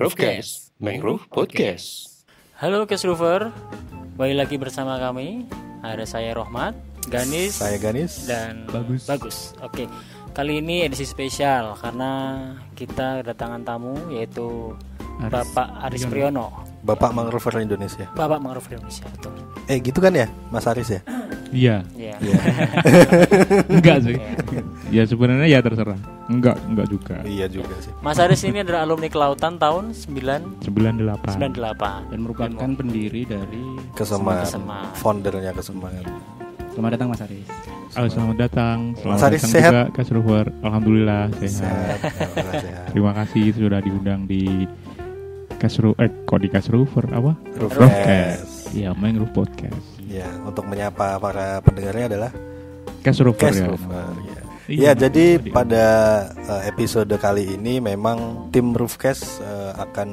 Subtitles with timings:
[0.00, 2.24] Roofcast, Mangrove Podcast.
[2.56, 3.52] Halo Kesruver,
[4.16, 5.44] kembali lagi bersama kami.
[5.84, 6.72] Ada saya Rohmat,
[7.12, 8.24] Ganis, Saya Ganis.
[8.24, 9.04] dan Bagus.
[9.04, 9.52] Bagus.
[9.60, 9.84] Oke,
[10.32, 12.40] kali ini edisi spesial karena
[12.72, 14.72] kita kedatangan tamu yaitu
[15.20, 16.48] Aris Bapak Aris Priyono,
[16.80, 18.08] Bapak Mangrover Indonesia.
[18.16, 19.04] Bapak Mangrove Indonesia.
[19.04, 19.36] Betul.
[19.68, 21.04] Eh gitu kan ya, Mas Aris ya?
[21.52, 22.16] Iya, Ya.
[22.18, 22.40] Iya.
[23.78, 24.16] enggak sih.
[24.90, 26.00] ya sebenarnya ya terserah.
[26.26, 27.16] Enggak, enggak juga.
[27.26, 27.92] iya juga sih.
[28.02, 30.62] Mas Aris ini adalah alumni kelautan tahun 998
[31.38, 32.10] 98.
[32.10, 33.62] dan merupakan pendiri dari.
[33.94, 34.50] Kesemat.
[34.98, 35.94] Foundernya Kesemat.
[36.70, 37.48] Selamat datang Mas Aris.
[37.90, 38.78] Halo, selamat datang.
[38.98, 39.72] Selamat Mas Aris datang sehat?
[39.90, 40.46] juga Server.
[40.62, 41.98] Alhamdulillah sehat.
[42.54, 42.86] Sehat.
[42.94, 44.66] Terima kasih sudah diundang di
[45.60, 47.36] Kasru eh kok di Kasruver apa?
[47.60, 48.72] Roofcast.
[48.72, 49.99] Iya, Mangrove Podcast.
[50.10, 52.30] Ya, untuk menyapa para pendengarnya adalah
[53.06, 53.70] Kasruver Cast ya.
[53.70, 54.04] Ya.
[54.20, 55.86] Iya, Ya, jadi di- pada
[56.34, 60.08] eh, episode kali ini memang tim Roofcast eh, akan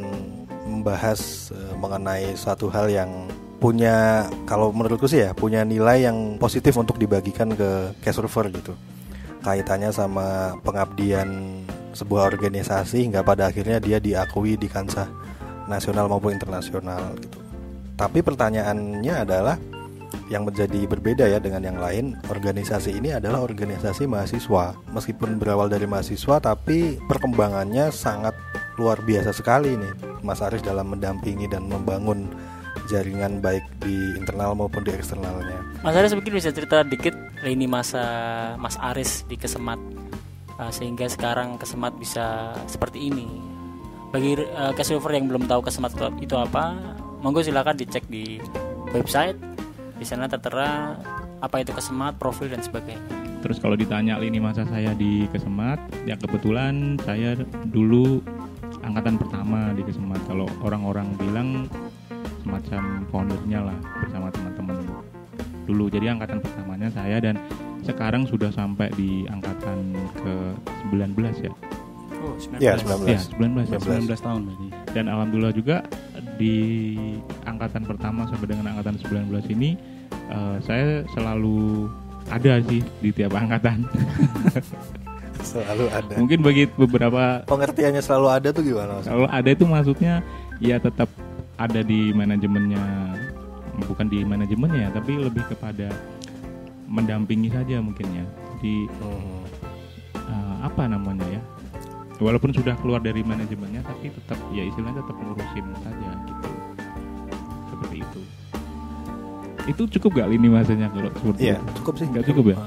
[0.69, 3.09] membahas eh, mengenai suatu hal yang
[3.57, 8.77] punya kalau menurutku sih ya punya nilai yang positif untuk dibagikan ke case Roofer gitu.
[9.41, 11.61] Kaitannya sama pengabdian
[11.93, 15.09] sebuah organisasi hingga pada akhirnya dia diakui di kancah
[15.65, 17.41] nasional maupun internasional gitu.
[17.97, 19.57] Tapi pertanyaannya adalah
[20.27, 25.87] yang menjadi berbeda ya dengan yang lain organisasi ini adalah organisasi mahasiswa meskipun berawal dari
[25.87, 28.35] mahasiswa tapi perkembangannya sangat
[28.75, 32.27] luar biasa sekali nih Mas Aris dalam mendampingi dan membangun
[32.91, 38.03] jaringan baik di internal maupun di eksternalnya Mas Aris mungkin bisa cerita dikit lini masa
[38.59, 39.79] Mas Aris di Kesemat
[40.57, 43.29] uh, sehingga sekarang Kesemat bisa seperti ini.
[44.09, 44.73] Bagi uh,
[45.13, 46.73] yang belum tahu Kesemat itu apa,
[47.21, 48.41] monggo silakan dicek di
[48.91, 49.37] website.
[49.97, 50.93] Di sana tertera
[51.41, 53.01] apa itu Kesemat, profil dan sebagainya.
[53.41, 55.77] Terus kalau ditanya lini masa saya di Kesemat,
[56.09, 57.37] ya kebetulan saya
[57.69, 58.21] dulu
[58.81, 60.21] angkatan pertama di Kesemat.
[60.25, 61.69] Kalau orang-orang bilang
[62.41, 64.75] semacam foundernya lah bersama teman-teman
[65.67, 65.85] dulu.
[65.91, 67.35] Jadi angkatan pertamanya saya dan
[67.83, 70.33] sekarang sudah sampai di angkatan ke
[70.91, 71.53] 19 ya.
[72.17, 73.05] Oh, ya 19.
[73.05, 73.79] 19 Ya, 19 ya.
[73.79, 74.09] 19.
[74.09, 74.67] 19 tahun berarti.
[74.95, 75.85] Dan alhamdulillah juga
[76.37, 76.55] di
[77.45, 79.77] angkatan pertama sampai dengan angkatan 19 ini
[80.27, 81.87] eh, saya selalu
[82.27, 83.87] ada sih di tiap angkatan.
[85.47, 89.05] selalu ada Mungkin bagi beberapa pengertiannya selalu ada tuh gimana Mas?
[89.05, 90.13] kalau ada itu maksudnya
[90.59, 91.07] ya tetap
[91.55, 92.81] ada di manajemennya
[93.85, 95.93] bukan di manajemennya tapi lebih kepada
[96.87, 98.25] mendampingi saja mungkin ya.
[98.57, 99.43] Jadi Mhm.
[100.25, 101.41] eh, apa namanya ya?
[102.17, 106.49] Walaupun sudah keluar dari manajemennya tapi tetap ya istilahnya tetap ngurusin saja gitu.
[107.69, 108.21] Seperti itu.
[109.67, 111.71] Itu cukup gak lini masanya kalau seperti Iya itu?
[111.83, 112.07] cukup sih.
[112.07, 112.57] Nggak cukup ya?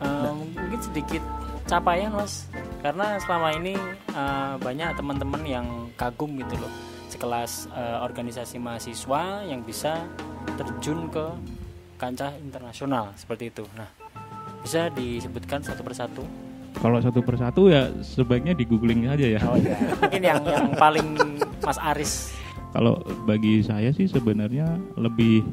[0.00, 1.22] Uh, mungkin sedikit
[1.68, 2.48] capaian mas.
[2.82, 3.76] Karena selama ini
[4.16, 6.72] uh, banyak teman-teman yang kagum gitu loh.
[7.12, 10.02] Sekelas uh, organisasi mahasiswa yang bisa
[10.56, 11.26] terjun ke
[12.00, 13.62] kancah internasional seperti itu.
[13.78, 13.86] Nah
[14.64, 16.24] bisa disebutkan satu persatu?
[16.72, 19.40] Kalau satu persatu ya sebaiknya di googling saja ya.
[19.44, 21.14] oh ya mungkin yang yang paling
[21.62, 22.32] mas Aris.
[22.72, 22.96] Kalau
[23.28, 25.44] bagi saya sih sebenarnya lebih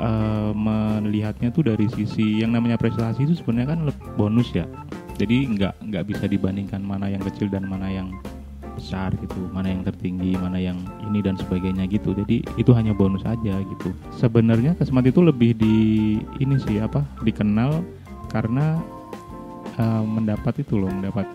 [0.00, 3.80] eh, melihatnya tuh dari sisi yang namanya prestasi itu sebenarnya kan
[4.16, 4.64] bonus ya.
[5.20, 8.08] Jadi nggak nggak bisa dibandingkan mana yang kecil dan mana yang
[8.80, 12.16] besar gitu, mana yang tertinggi, mana yang ini dan sebagainya gitu.
[12.16, 13.92] Jadi itu hanya bonus aja gitu.
[14.16, 15.76] Sebenarnya Kesmat itu lebih di
[16.40, 17.84] ini sih apa dikenal
[18.32, 18.80] karena
[19.76, 21.28] eh, mendapat itu loh, mendapat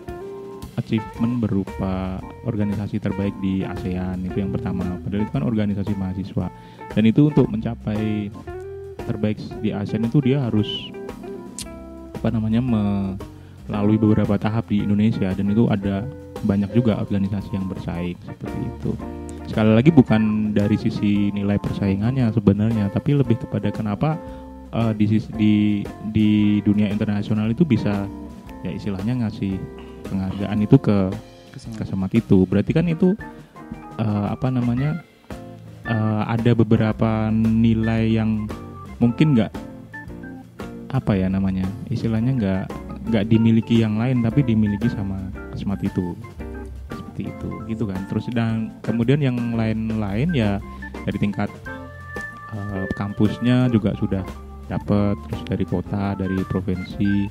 [0.76, 6.46] achievement berupa organisasi terbaik di ASEAN itu yang pertama padahal itu kan organisasi mahasiswa
[6.92, 8.28] dan itu untuk mencapai
[9.06, 10.66] terbaik di ASEAN itu dia harus
[12.18, 12.58] apa namanya
[13.70, 15.30] melalui beberapa tahap di Indonesia.
[15.32, 16.02] Dan itu ada
[16.44, 18.92] banyak juga organisasi yang bersaing seperti itu.
[19.46, 24.18] Sekali lagi bukan dari sisi nilai persaingannya sebenarnya tapi lebih kepada kenapa
[24.74, 25.54] eh, di sisi di
[26.10, 26.30] di
[26.66, 28.10] dunia internasional itu bisa
[28.66, 29.54] ya istilahnya ngasih
[30.10, 30.98] penghargaan itu ke
[31.54, 31.78] Kesemat.
[31.78, 32.38] kesemat itu.
[32.44, 33.14] Berarti kan itu
[34.02, 34.98] eh, apa namanya
[35.86, 38.50] eh, ada beberapa nilai yang
[39.02, 39.52] mungkin nggak
[40.94, 42.64] apa ya namanya istilahnya nggak
[43.12, 45.18] nggak dimiliki yang lain tapi dimiliki sama
[45.54, 46.16] kesemat itu.
[46.90, 48.00] Seperti itu gitu kan.
[48.10, 50.58] Terus dan kemudian yang lain-lain ya
[51.06, 51.48] dari tingkat
[52.52, 54.24] eh, kampusnya juga sudah
[54.66, 57.30] dapat terus dari kota dari provinsi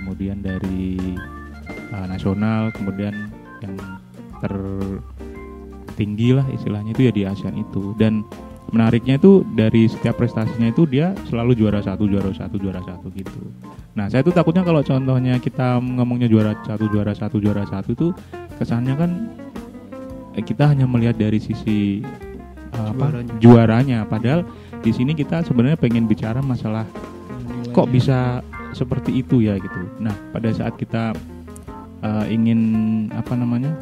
[0.00, 0.96] kemudian dari
[1.92, 3.28] uh, nasional kemudian
[3.60, 3.76] yang
[4.40, 7.92] tertinggi lah istilahnya itu ya di ASEAN itu.
[8.00, 8.24] Dan
[8.70, 13.40] menariknya itu dari setiap prestasinya itu dia selalu juara satu juara satu juara satu gitu
[13.94, 18.08] nah saya tuh takutnya kalau contohnya kita ngomongnya juara satu juara satu juara satu itu
[18.56, 19.10] kesannya kan
[20.38, 22.00] eh, kita hanya melihat dari sisi
[22.70, 23.34] eh, apa Juaranya.
[23.42, 24.46] juaranya padahal
[24.80, 26.86] di sini kita sebenarnya pengen bicara masalah
[27.70, 28.42] kok bisa
[28.74, 29.80] seperti itu ya gitu.
[30.02, 31.14] Nah, pada saat kita
[32.02, 32.60] uh, ingin
[33.14, 33.72] apa namanya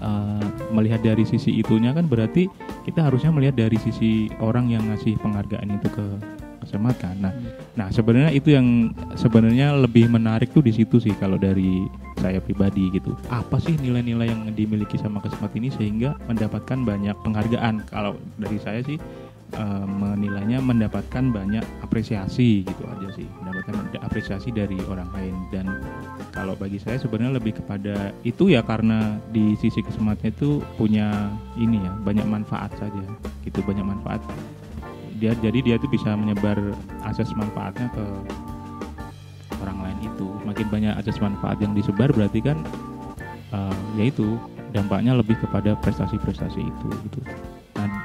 [0.00, 2.48] uh, melihat dari sisi itunya kan berarti
[2.82, 6.06] kita harusnya melihat dari sisi orang yang ngasih penghargaan itu ke
[6.62, 7.18] kesemat kan.
[7.18, 7.34] Nah,
[7.74, 11.90] nah sebenarnya itu yang sebenarnya lebih menarik tuh di situ sih kalau dari
[12.22, 13.18] saya pribadi gitu.
[13.26, 17.82] Apa sih nilai-nilai yang dimiliki sama kesemat ini sehingga mendapatkan banyak penghargaan?
[17.90, 18.96] Kalau dari saya sih
[19.52, 23.28] eh, menilainya mendapatkan banyak apresiasi gitu aja sih.
[23.40, 25.34] Mendapatkan apresiasi dari orang lain.
[25.52, 25.66] Dan
[26.32, 31.80] kalau bagi saya sebenarnya lebih kepada itu ya karena di sisi kesematnya itu punya ini
[31.80, 33.04] ya banyak manfaat saja
[33.44, 34.20] gitu banyak manfaat.
[35.22, 36.58] Dia jadi dia tuh bisa menyebar
[37.06, 38.04] akses manfaatnya ke
[39.62, 40.26] orang lain itu.
[40.42, 42.58] Makin banyak akses manfaat yang disebar berarti kan
[43.54, 44.40] eh, yaitu
[44.72, 47.20] dampaknya lebih kepada prestasi-prestasi itu gitu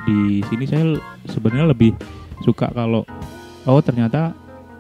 [0.07, 0.95] di sini saya
[1.27, 1.92] sebenarnya lebih
[2.39, 3.04] suka kalau
[3.65, 4.31] oh ternyata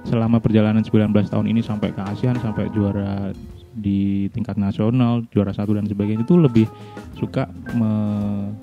[0.01, 3.35] selama perjalanan 19 tahun ini sampai ke ASEAN sampai juara
[3.73, 6.65] di tingkat nasional juara satu dan sebagainya itu lebih
[7.13, 7.45] suka
[7.75, 8.55] me-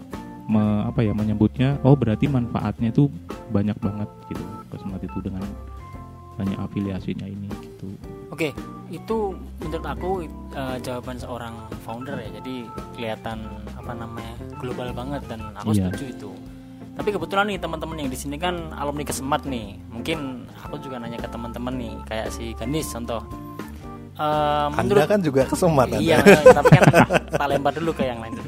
[0.46, 3.12] me- apa ya menyebutnya oh berarti manfaatnya itu
[3.52, 5.44] banyak banget gitu kesemat itu dengan
[6.34, 7.92] banyak afiliasinya ini gitu
[8.34, 8.50] Oke,
[8.90, 9.18] itu
[9.62, 10.10] menurut aku
[10.50, 11.54] eh, jawaban seorang
[11.86, 12.42] founder ya.
[12.42, 13.46] Jadi kelihatan
[13.78, 15.94] apa namanya global banget dan aku Iya.
[15.94, 16.30] setuju itu.
[16.94, 19.74] Tapi kebetulan nih teman-teman yang di sini kan alumni kesemat nih.
[19.90, 23.22] Mungkin aku juga nanya ke teman-teman nih, kayak si Ganis contoh.
[24.14, 25.98] Eh, Anda kan juga kesemat Anda.
[25.98, 26.22] Iya,
[26.54, 26.84] tapi kan
[27.34, 28.38] tak lempar dulu ke yang lain.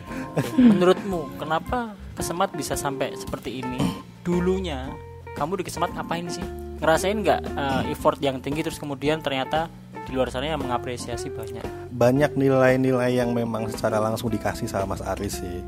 [0.55, 3.83] Menurutmu kenapa kesemat bisa sampai seperti ini?
[4.23, 4.87] Dulunya
[5.35, 6.47] kamu di kesemat ngapain sih?
[6.79, 9.67] Ngerasain nggak eh, effort yang tinggi terus kemudian ternyata
[10.07, 11.67] di luar sana yang mengapresiasi banyak.
[11.91, 15.59] banyak nilai-nilai yang memang secara langsung dikasih sama Mas Aris sih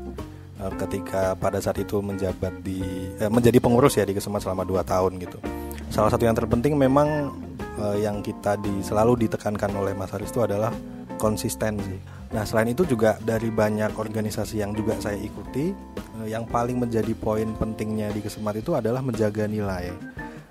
[0.59, 2.83] Eh, ketika pada saat itu menjabat di
[3.15, 5.39] eh, menjadi pengurus ya di Kesemat selama 2 tahun gitu.
[5.87, 7.31] Salah satu yang terpenting memang
[7.79, 10.75] eh, yang kita di selalu ditekankan oleh Mas Aris itu adalah
[11.15, 11.95] konsistensi.
[12.35, 15.71] Nah, selain itu juga dari banyak organisasi yang juga saya ikuti,
[16.19, 19.95] eh, yang paling menjadi poin pentingnya di Kesemat itu adalah menjaga nilai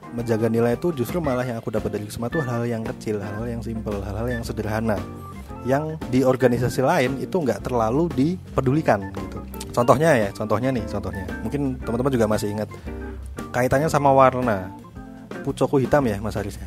[0.08, 3.44] menjaga nilai itu justru malah yang aku dapat dari Kesemat itu hal-hal yang kecil, hal-hal
[3.44, 4.96] yang simpel, hal-hal yang sederhana
[5.68, 9.57] yang di organisasi lain itu nggak terlalu dipedulikan gitu.
[9.78, 11.22] Contohnya ya, contohnya nih, contohnya.
[11.46, 12.66] Mungkin teman-teman juga masih ingat
[13.54, 14.74] kaitannya sama warna.
[15.46, 16.66] Pucoko hitam ya Mas Aris ya.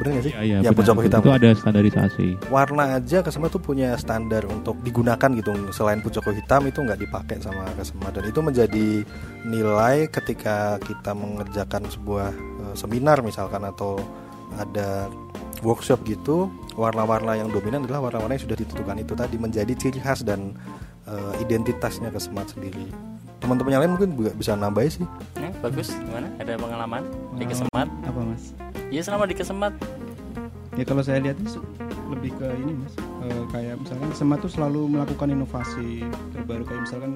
[0.00, 0.32] Bener nggak sih?
[0.32, 0.78] Iya, ya benar.
[0.80, 1.20] pucoko hitam.
[1.26, 5.52] itu ada standarisasi Warna aja Kesema tuh punya standar untuk digunakan gitu.
[5.76, 8.86] Selain pucoko hitam itu nggak dipakai sama Kesema dan itu menjadi
[9.44, 14.00] nilai ketika kita mengerjakan sebuah eh, seminar misalkan atau
[14.56, 15.12] ada
[15.60, 16.48] workshop gitu
[16.78, 20.54] warna-warna yang dominan adalah warna-warna yang sudah ditentukan itu tadi menjadi ciri khas dan
[21.08, 22.86] eh, identitasnya kesemat sendiri
[23.38, 25.06] teman-teman yang lain mungkin juga bisa nambahin sih
[25.38, 26.28] Ya, bagus, gimana?
[26.42, 27.02] Ada pengalaman
[27.38, 27.88] di kesemat?
[28.04, 28.52] Apa mas?
[28.90, 29.72] Iya selama di kesemat.
[30.74, 31.62] Ya kalau saya lihat itu
[32.10, 32.94] lebih ke ini mas,
[33.28, 37.12] Eh, kayak misalkan Sema tuh selalu melakukan inovasi terbaru kayak misalkan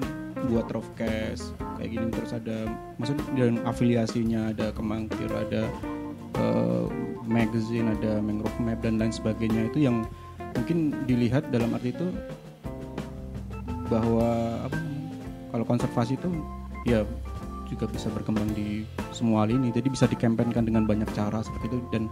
[0.51, 2.67] buat Rovcast kayak gini terus ada
[2.99, 5.63] maksud dan afiliasinya ada Kemangkir ada
[6.37, 6.85] eh,
[7.23, 10.03] magazine ada Mangrove Map dan lain sebagainya itu yang
[10.53, 12.11] mungkin dilihat dalam arti itu
[13.91, 14.77] bahwa apa
[15.53, 16.29] kalau konservasi itu
[16.87, 17.05] ya
[17.69, 22.05] juga bisa berkembang di semua lini jadi bisa dikampanyekan dengan banyak cara seperti itu dan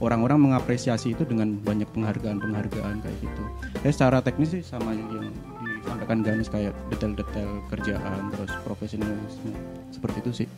[0.00, 3.42] orang-orang mengapresiasi itu dengan banyak penghargaan-penghargaan kayak gitu.
[3.80, 5.32] Ya secara teknis sih sama yang,
[5.80, 9.54] disampaikan Ganis kayak detail-detail kerjaan terus profesionalisme
[9.94, 10.48] seperti itu sih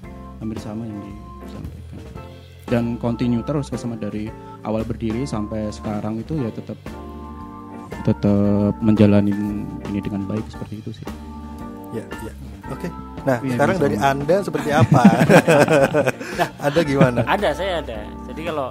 [0.40, 0.98] hampir sama yang
[1.44, 2.00] disampaikan.
[2.68, 4.28] Dan continue terus kesama dari
[4.64, 6.76] awal berdiri sampai sekarang itu ya tetap
[8.08, 9.32] tetap menjalani
[9.84, 11.06] ini dengan baik seperti itu sih.
[11.90, 12.32] ya ya
[12.68, 12.88] oke
[13.24, 13.84] nah Iya, sekarang bisa.
[13.84, 15.02] dari anda seperti apa
[16.58, 17.98] ada gimana Ada, saya ada.
[18.28, 18.68] Jadi kalau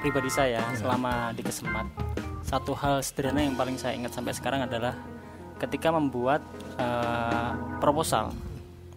[0.00, 1.86] pribadi saya selama di kesemat,
[2.42, 4.94] satu hal sederhana yang paling saya ingat sampai sekarang adalah
[5.56, 6.44] ketika membuat
[6.76, 8.30] eh, proposal.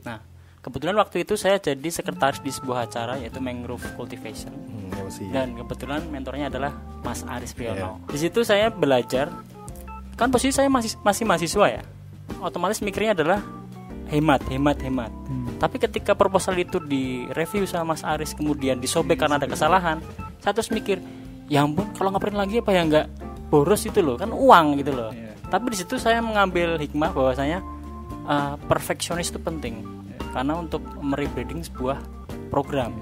[0.04, 0.20] Nah,
[0.60, 4.52] kebetulan waktu itu saya jadi sekretaris di sebuah acara yaitu Mangrove Cultivation.
[4.52, 5.32] Hmm, ya.
[5.34, 8.04] Dan kebetulan mentornya adalah Mas Aris Priyono.
[8.12, 9.32] Di situ saya belajar,
[10.18, 11.82] kan posisi saya masih masih mahasiswa ya,
[12.42, 13.40] otomatis mikirnya adalah
[14.10, 15.12] hemat, hemat, hemat.
[15.58, 20.02] Tapi ketika proposal itu direview sama Mas Aris kemudian disobek karena ada kesalahan,
[20.42, 21.02] saya terus mikir,
[21.50, 23.06] ya ampun kalau ngeprint lagi apa ya nggak
[23.54, 25.14] boros itu loh, kan uang gitu loh.
[25.48, 27.64] Tapi di situ saya mengambil hikmah bahwasanya
[28.28, 29.86] uh, perfeksionis itu penting
[30.36, 31.98] karena untuk merebranding sebuah
[32.50, 32.94] program.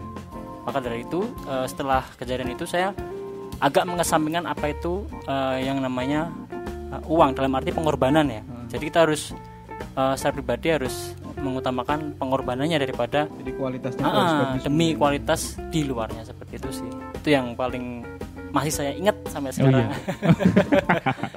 [0.66, 2.90] Maka dari itu eh, setelah kejadian itu saya
[3.62, 6.34] agak mengesampingkan apa itu eh, yang namanya
[6.96, 8.42] eh, uang dalam arti pengorbanan ya.
[8.68, 9.36] Jadi kita harus
[9.94, 10.96] eh, secara pribadi harus
[11.36, 17.28] mengutamakan pengorbanannya daripada Jadi kualitasnya tuh harus demi kualitas di luarnya seperti itu sih itu
[17.30, 18.02] yang paling
[18.50, 19.98] masih saya ingat sampai Oh, sekarang iya.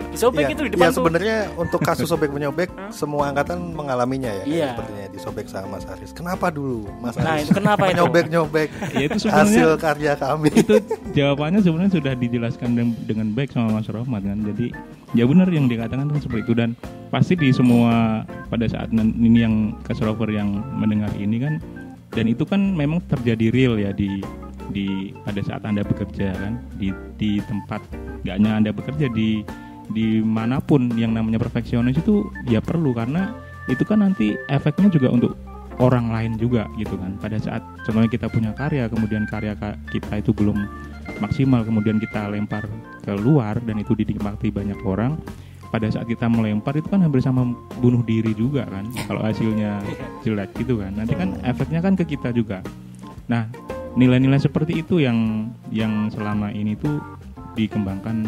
[0.08, 3.74] di sobek Iya, itu di iya, depan tuh sebenarnya untuk kasus sobek menyobek semua angkatan
[3.74, 4.66] mengalaminya ya Iya.
[4.72, 6.10] sepertinya disobek sama Mas Aris.
[6.12, 7.44] Kenapa dulu Mas Nah, Aris?
[7.44, 7.92] itu kenapa itu?
[7.92, 10.48] Menyobek-nyobek Ya, itu hasil karya kami.
[10.54, 10.74] itu
[11.12, 14.66] jawabannya sebenarnya sudah dijelaskan den- dengan baik sama Mas Rohmat kan jadi
[15.16, 16.54] ya benar yang dikatakan kan seperti itu.
[16.56, 16.74] Dan
[17.08, 21.56] pasti di semua pada saat ini yang cash rover yang mendengar ini kan
[22.12, 24.20] dan itu kan memang terjadi real ya di
[24.68, 27.80] di pada saat anda bekerja kan di di tempat.
[28.24, 29.44] Nggak hanya anda bekerja di
[29.88, 33.32] di mana pun yang namanya perfeksionis itu ya perlu karena
[33.72, 35.32] itu kan nanti efeknya juga untuk
[35.80, 37.16] orang lain juga gitu kan.
[37.16, 40.68] Pada saat contohnya kita punya karya kemudian karya ka- kita itu belum
[41.18, 42.68] maksimal kemudian kita lempar
[43.02, 45.16] ke luar dan itu dinikmati banyak orang
[45.68, 49.80] pada saat kita melempar itu kan hampir sama bunuh diri juga kan kalau hasilnya
[50.24, 50.96] jelek gitu kan.
[50.96, 52.64] Nanti kan efeknya kan ke kita juga.
[53.28, 53.44] Nah
[53.96, 57.00] nilai-nilai seperti itu yang yang selama ini tuh
[57.52, 58.24] dikembangkan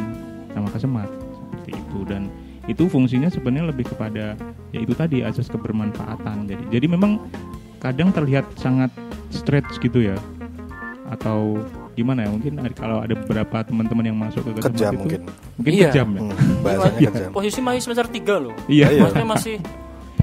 [0.53, 1.99] sama kesemat seperti itu.
[2.05, 2.29] Dan
[2.69, 4.37] itu fungsinya sebenarnya lebih kepada
[4.71, 6.45] ya itu tadi asas kebermanfaatan.
[6.45, 7.25] Jadi jadi memang
[7.81, 8.93] kadang terlihat sangat
[9.33, 10.17] stretch gitu ya
[11.09, 11.59] atau
[12.01, 15.21] gimana ya mungkin kalau ada beberapa teman-teman yang masuk ke Kejam itu mungkin.
[15.55, 15.85] mungkin Iya.
[15.87, 17.11] kejam ya Hmm, bahasanya Iya.
[17.11, 17.31] kejam.
[17.31, 19.01] posisi masih semester 3 loh iya Iya.
[19.03, 19.57] maksudnya masih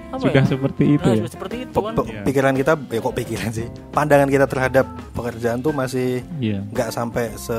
[0.08, 0.48] apa sudah ya?
[0.48, 2.22] seperti itu Nah, ya sudah seperti itu kan pe- Iya.
[2.24, 3.68] Pikiran kita ya kok pikiran sih.
[3.92, 6.08] Pandangan kita terhadap pekerjaan tuh masih
[6.38, 7.56] iya nggak sampai se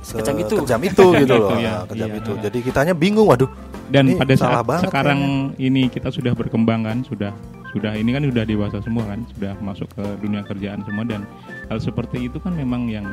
[0.00, 0.54] se- Kejam itu.
[0.58, 1.54] kejam itu gitu loh.
[1.56, 2.18] Ya, kejam iya.
[2.18, 2.32] itu.
[2.38, 3.48] Jadi kitanya bingung waduh.
[3.88, 5.20] dan Ini pada salah saat banget sekarang
[5.56, 7.32] ini kita sudah berkembang kan sudah
[7.78, 11.22] sudah ini kan sudah dewasa semua kan sudah masuk ke dunia kerjaan semua dan
[11.70, 13.06] hal seperti itu kan memang yang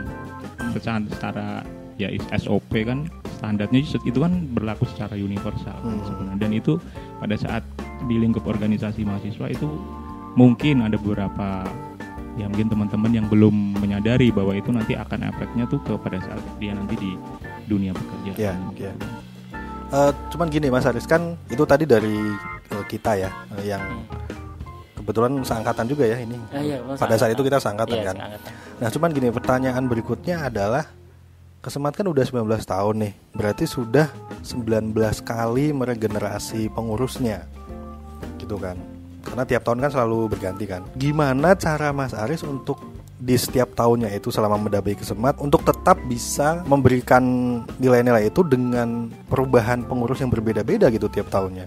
[0.74, 1.46] secara, secara
[1.96, 3.08] ya SOP kan
[3.40, 6.04] standarnya itu kan berlaku secara universal kan Hmm.
[6.04, 6.74] sebenarnya dan itu
[7.22, 7.64] pada saat
[8.10, 9.68] di lingkup organisasi mahasiswa itu
[10.36, 11.64] mungkin ada beberapa
[12.36, 16.76] ya mungkin teman-teman yang belum menyadari bahwa itu nanti akan efeknya tuh kepada saat dia
[16.76, 17.12] nanti di
[17.72, 18.92] dunia pekerjaan Iya, iya.
[19.86, 22.18] Eh, cuman gini Mas Aris kan itu tadi dari
[22.74, 23.84] eh, kita ya eh, yang
[25.06, 26.34] kebetulan seangkatan juga ya ini.
[26.50, 28.16] Ah, iya, Pada saat itu kita seangkatan Iya, kan.
[28.18, 28.52] seangkatan.
[28.82, 30.90] Nah, cuman gini, pertanyaan berikutnya adalah
[31.62, 33.14] Kesemat kan udah 19 tahun nih.
[33.34, 34.06] Berarti sudah
[34.46, 34.94] 19
[35.26, 37.50] kali meregenerasi pengurusnya.
[38.38, 38.78] Gitu kan.
[39.26, 40.86] Karena tiap tahun kan selalu berganti kan.
[40.94, 42.78] Gimana cara Mas Aris untuk
[43.18, 47.24] di setiap tahunnya itu selama mendabai Kesemat untuk tetap bisa memberikan
[47.82, 51.66] nilai-nilai itu dengan perubahan pengurus yang berbeda-beda gitu tiap tahunnya.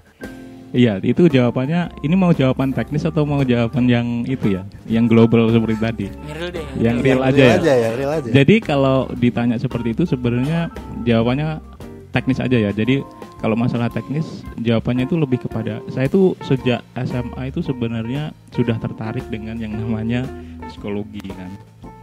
[0.69, 2.05] Iya, itu jawabannya.
[2.05, 6.07] Ini mau jawaban teknis atau mau jawaban yang itu ya, yang global seperti tadi.
[6.13, 7.57] Yang real deh Yang real aja real ya.
[7.57, 8.29] aja ya, real aja.
[8.29, 10.69] Jadi kalau ditanya seperti itu sebenarnya
[11.09, 11.65] jawabannya
[12.13, 12.71] teknis aja ya.
[12.73, 13.01] Jadi
[13.41, 19.25] kalau masalah teknis jawabannya itu lebih kepada saya itu sejak SMA itu sebenarnya sudah tertarik
[19.33, 20.29] dengan yang namanya
[20.69, 21.49] psikologi kan.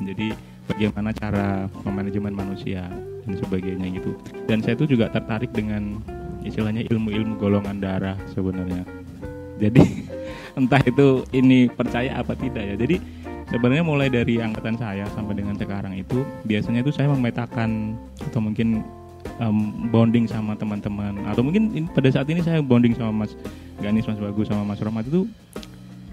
[0.01, 0.33] Jadi
[0.65, 2.89] bagaimana cara memanajemen manusia
[3.25, 4.17] dan sebagainya gitu.
[4.49, 6.01] Dan saya itu juga tertarik dengan
[6.45, 8.85] istilahnya ilmu-ilmu golongan darah sebenarnya.
[9.57, 9.81] Jadi
[10.59, 12.75] entah itu ini percaya apa tidak ya.
[12.77, 13.01] Jadi
[13.49, 17.97] sebenarnya mulai dari angkatan saya sampai dengan sekarang itu biasanya itu saya memetakan
[18.29, 18.81] atau mungkin
[19.41, 19.57] em,
[19.89, 23.33] bonding sama teman-teman atau mungkin in- pada saat ini saya bonding sama Mas
[23.83, 25.27] Ganis, Mas Bagus sama Mas Romat itu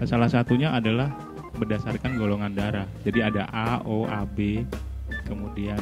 [0.03, 1.09] salah satunya adalah
[1.55, 2.87] berdasarkan golongan darah.
[3.05, 4.65] Jadi ada A, O, A, B,
[5.29, 5.79] kemudian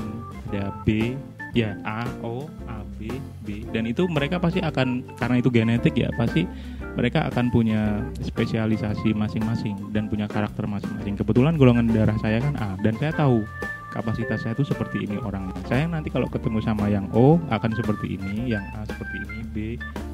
[0.51, 1.15] ada B,
[1.51, 3.11] ya A, O, A, B,
[3.43, 6.47] B, dan itu mereka pasti akan karena itu genetik ya pasti
[6.95, 11.15] mereka akan punya spesialisasi masing-masing dan punya karakter masing-masing.
[11.15, 13.43] Kebetulan golongan darah saya kan A dan saya tahu
[13.91, 15.55] kapasitas saya itu seperti ini orangnya.
[15.67, 19.55] Saya nanti kalau ketemu sama yang O akan seperti ini, yang A seperti ini, B,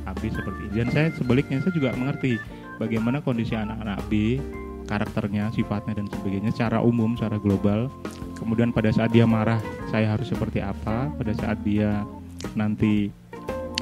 [0.09, 0.73] AB seperti ini.
[0.81, 2.41] Dan saya sebaliknya saya juga mengerti
[2.81, 4.41] bagaimana kondisi anak-anak B,
[4.87, 7.91] karakternya, sifatnya dan sebagainya secara umum, secara global.
[8.39, 9.59] Kemudian pada saat dia marah,
[9.91, 11.11] saya harus seperti apa?
[11.13, 12.07] Pada saat dia
[12.55, 13.11] nanti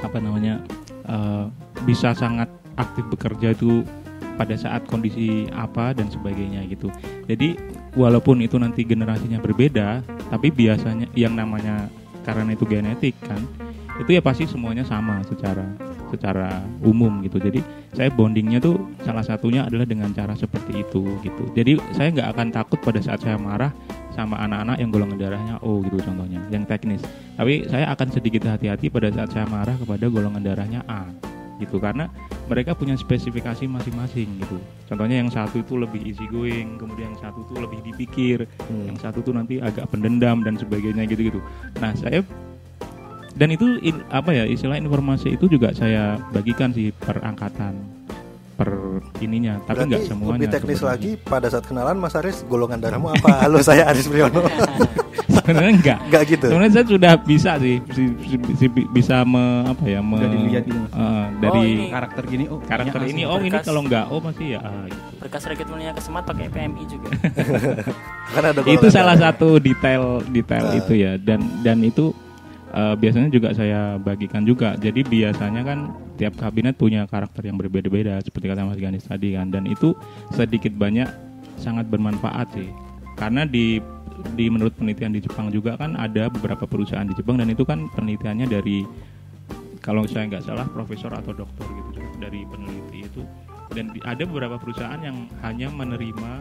[0.02, 0.60] apa namanya
[1.06, 1.46] eh,
[1.86, 3.86] bisa sangat aktif bekerja itu
[4.36, 6.92] pada saat kondisi apa dan sebagainya gitu.
[7.30, 7.56] Jadi
[7.96, 11.88] walaupun itu nanti generasinya berbeda, tapi biasanya yang namanya
[12.28, 13.40] karena itu genetik kan,
[14.02, 15.64] itu ya pasti semuanya sama secara
[16.12, 17.38] secara umum gitu.
[17.42, 17.62] Jadi
[17.96, 21.44] saya bondingnya tuh salah satunya adalah dengan cara seperti itu gitu.
[21.56, 23.72] Jadi saya nggak akan takut pada saat saya marah
[24.16, 27.04] sama anak-anak yang golongan darahnya O gitu contohnya, yang teknis.
[27.36, 31.08] Tapi saya akan sedikit hati-hati pada saat saya marah kepada golongan darahnya A
[31.56, 32.12] gitu karena
[32.52, 34.60] mereka punya spesifikasi masing-masing gitu.
[34.86, 38.92] Contohnya yang satu itu lebih easy going, kemudian yang satu itu lebih dipikir, Hmm.
[38.92, 41.40] yang satu tuh nanti agak pendendam dan sebagainya gitu-gitu.
[41.80, 42.22] Nah, saya
[43.36, 47.76] dan itu in- apa ya istilah informasi itu juga saya bagikan sih per angkatan.
[48.56, 48.72] per
[49.20, 50.96] ininya tapi nggak semuanya lebih teknis sebenarnya.
[50.96, 53.28] lagi pada saat kenalan Mas Aris golongan darahmu apa?
[53.44, 54.48] Halo saya Aris Priyono.
[55.36, 56.46] sebenarnya enggak Enggak gitu.
[56.48, 60.64] sebenarnya saya sudah bisa sih si- si- si- bisa me, apa ya me, Udah dilihat
[60.64, 60.88] gitu, Mas?
[60.90, 64.46] eh, dari Oh, ini karakter gini oh karakter ini oh ini kalau enggak oh pasti
[64.48, 65.00] ya ah, gitu.
[65.20, 67.08] berkas rekrutmennya ke Semat pakai PMI juga
[68.40, 70.80] ada itu salah satu detail detail Ah.
[70.80, 72.16] itu ya dan dan itu
[72.74, 74.74] eh, biasanya juga saya bagikan juga.
[74.80, 79.52] Jadi biasanya kan tiap kabinet punya karakter yang berbeda-beda seperti kata Mas Ganis tadi kan.
[79.52, 79.94] Dan itu
[80.34, 81.08] sedikit banyak
[81.60, 82.70] sangat bermanfaat sih.
[83.16, 83.80] Karena di
[84.34, 87.92] di menurut penelitian di Jepang juga kan ada beberapa perusahaan di Jepang dan itu kan
[87.94, 88.88] penelitiannya dari
[89.84, 93.22] kalau saya nggak salah profesor atau dokter gitu dari peneliti itu.
[93.76, 96.32] Dan ada beberapa perusahaan yang hanya menerima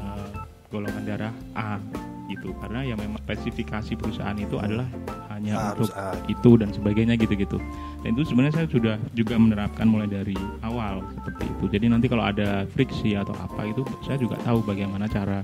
[0.00, 0.30] eh,
[0.70, 1.82] golongan darah A
[2.30, 2.54] gitu.
[2.62, 4.86] Karena ya memang spesifikasi perusahaan itu adalah
[5.34, 6.14] hanya Harus untuk A.
[6.30, 7.58] itu dan sebagainya gitu-gitu.
[8.06, 11.64] Dan itu sebenarnya saya sudah juga menerapkan mulai dari awal seperti itu.
[11.74, 15.42] Jadi nanti kalau ada friksi atau apa itu saya juga tahu bagaimana cara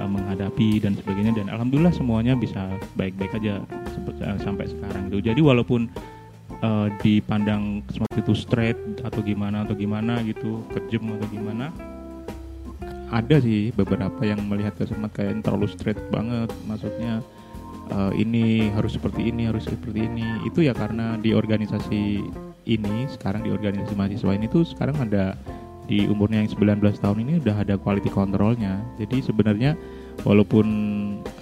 [0.00, 1.36] eh, menghadapi dan sebagainya.
[1.36, 5.20] Dan alhamdulillah semuanya bisa baik-baik aja eh, sampai sekarang itu.
[5.20, 5.90] Jadi walaupun
[6.62, 11.91] eh, dipandang seperti itu straight atau gimana atau gimana gitu kejam atau gimana
[13.12, 16.48] ada sih beberapa yang melihat kesemat kayak terlalu straight banget.
[16.64, 17.20] Maksudnya
[17.92, 20.24] eh, ini harus seperti ini harus seperti ini.
[20.48, 22.24] Itu ya karena di organisasi
[22.66, 25.36] ini sekarang di organisasi mahasiswa ini tuh sekarang ada
[25.90, 28.80] di umurnya yang 19 tahun ini udah ada quality controlnya.
[28.96, 29.76] Jadi sebenarnya
[30.24, 30.66] walaupun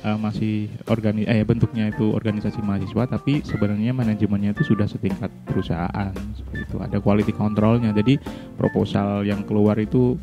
[0.02, 6.10] eh, masih organi eh bentuknya itu organisasi mahasiswa tapi sebenarnya manajemennya itu sudah setingkat perusahaan
[6.34, 6.76] seperti itu.
[6.82, 7.94] Ada quality controlnya.
[7.94, 8.18] Jadi
[8.58, 10.18] proposal yang keluar itu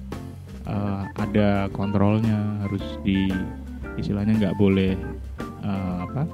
[0.67, 3.31] eh, ada kontrolnya harus di
[3.97, 4.93] istilahnya nggak boleh
[5.63, 6.27] eh, apa?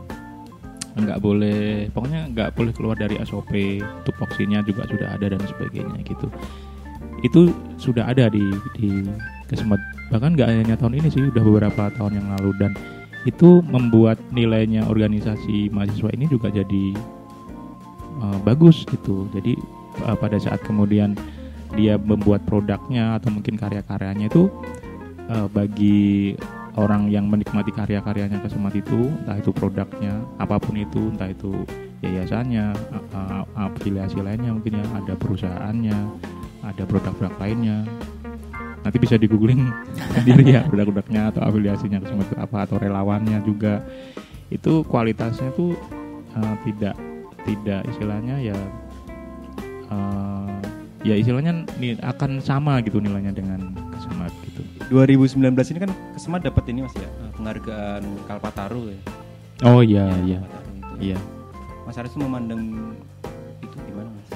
[0.93, 6.27] Nggak boleh pokoknya nggak boleh keluar dari SOP tupoksinya juga sudah ada dan sebagainya gitu.
[7.23, 8.43] Itu sudah ada di
[8.77, 9.01] di
[9.49, 9.79] kesemet
[10.13, 12.51] bahkan nggak hanya tahun ini sih udah beberapa tahun yang lalu.
[12.61, 12.71] Dan
[13.23, 16.93] itu membuat nilainya organisasi mahasiswa ini juga jadi
[18.21, 19.25] eh, bagus gitu.
[19.33, 19.57] Jadi
[20.03, 21.17] eh, pada saat kemudian
[21.73, 24.49] dia membuat produknya atau mungkin karya-karyanya itu
[25.29, 26.37] eh, bagi
[26.73, 31.53] orang yang menikmati karya-karyanya kesemat itu entah itu produknya apa pun itu entah itu
[32.01, 32.73] yayasannya
[33.13, 35.97] a- afiliasi lainnya mungkin ya ada perusahaannya
[36.63, 37.83] ada produk-produk lainnya.
[38.83, 39.63] Nanti bisa di googling
[40.15, 43.83] sendiri ya produk-produknya atau afiliasinya kesemat itu apa atau relawannya juga.
[44.47, 45.75] Itu kualitasnya tuh
[46.33, 46.95] eh, tidak
[47.43, 48.59] tidak istilahnya ya
[49.91, 50.55] eh,
[51.03, 56.63] ya istilahnya ni- akan sama gitu nilainya dengan kesemat gitu 2019 ini kan kesemat dapat
[56.71, 58.99] ini mas ya eh, penghargaan Kalpataru ya
[59.63, 61.13] oh iya iya itu.
[61.13, 61.19] iya
[61.83, 62.63] Mas Aris memandang
[63.59, 64.27] itu gimana mas?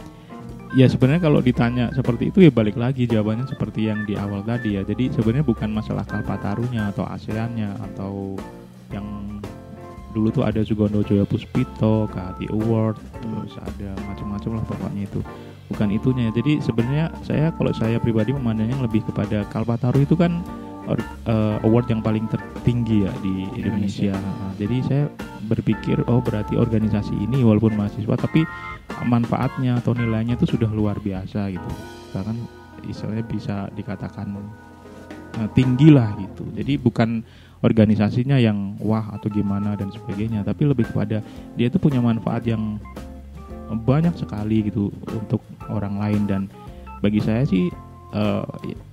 [0.76, 4.76] Ya sebenarnya kalau ditanya seperti itu ya balik lagi jawabannya seperti yang di awal tadi
[4.76, 4.84] ya.
[4.84, 8.36] Jadi sebenarnya bukan masalah Kalpatarunya atau ASEAN-nya atau
[8.92, 9.40] yang
[10.12, 15.20] dulu tuh ada Sugondo Joyo Puspito, KHT Award, terus ada macam-macam lah pokoknya itu.
[15.68, 16.32] Bukan itunya.
[16.32, 20.40] Jadi sebenarnya saya kalau saya pribadi memandangnya lebih kepada Kalpataru itu kan
[20.88, 24.16] or- eh, award yang paling tertinggi ya di Indonesia.
[24.16, 25.04] Nah, jadi saya
[25.48, 28.44] berpikir oh berarti organisasi ini walaupun mahasiswa tapi
[29.08, 31.70] manfaatnya atau nilainya itu sudah luar biasa gitu
[32.12, 32.36] bahkan
[32.84, 34.36] istilahnya bisa dikatakan
[35.40, 37.24] eh, tinggi lah gitu jadi bukan
[37.64, 41.24] organisasinya yang wah atau gimana dan sebagainya tapi lebih kepada
[41.58, 42.78] dia itu punya manfaat yang
[43.68, 46.22] banyak sekali gitu untuk orang lain.
[46.28, 46.42] Dan
[47.00, 47.70] bagi saya sih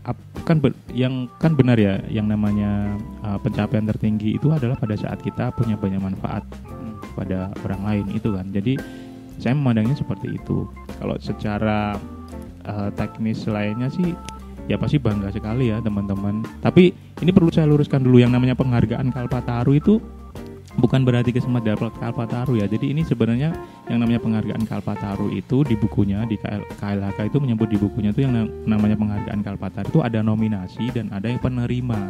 [0.05, 0.61] ap- kan
[0.93, 2.93] yang kan benar ya yang namanya
[3.25, 6.45] eh, pencapaian tertinggi itu adalah pada saat kita punya banyak manfaat
[7.15, 8.51] pada orang lain itu kan.
[8.51, 8.77] Jadi
[9.39, 10.69] saya memandangnya seperti itu.
[10.99, 11.97] Kalau secara
[12.67, 14.13] eh, teknis lainnya sih
[14.65, 16.45] ya pasti bangga sekali ya teman-teman.
[16.61, 18.21] Tapi ini perlu saya luruskan dulu.
[18.21, 20.01] Yang namanya penghargaan Kalpataru itu
[20.79, 22.67] bukan berarti kesemat dapat Kalpataru ya.
[22.67, 23.55] Jadi ini sebenarnya
[23.87, 28.27] yang namanya penghargaan Kalpataru itu di bukunya di KL, KLHK itu menyebut di bukunya itu
[28.27, 32.01] yang na- namanya penghargaan Kalpataru itu ada nominasi dan ada yang penerima.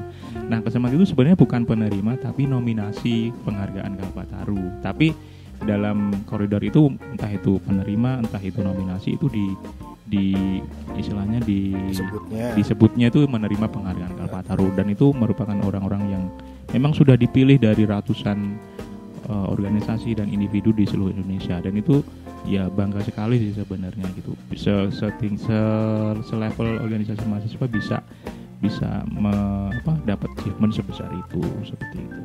[0.49, 4.81] Nah, kesemat itu sebenarnya bukan penerima tapi nominasi penghargaan Kalpataru.
[4.81, 5.13] Tapi
[5.65, 9.47] dalam koridor itu entah itu penerima, entah itu nominasi itu di
[10.05, 10.37] di
[11.01, 12.53] istilahnya di disebutnya.
[12.53, 14.73] disebutnya itu menerima penghargaan Kalpataru.
[14.77, 16.25] Dan itu merupakan orang-orang yang
[16.73, 18.57] memang sudah dipilih dari ratusan
[19.29, 21.61] eh, organisasi dan individu di seluruh Indonesia.
[21.61, 22.01] Dan itu
[22.45, 24.37] ya bangga sekali sih sebenarnya gitu.
[24.49, 25.61] Bisa seting se
[26.29, 27.99] selevel organisasi mahasiswa bisa
[28.63, 32.23] bisa me- apa dapat achievement sebesar itu seperti itu.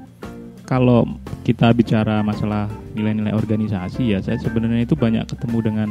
[0.64, 1.04] Kalau
[1.42, 5.90] kita bicara masalah nilai-nilai organisasi ya saya sebenarnya itu banyak ketemu dengan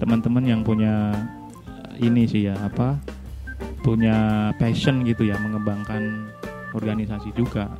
[0.00, 1.12] teman-teman yang punya
[1.68, 2.98] eh, ini sih ya apa
[3.84, 6.24] punya passion gitu ya mengembangkan
[6.74, 7.70] organisasi juga